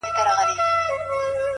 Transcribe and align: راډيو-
راډيو- 0.25 1.47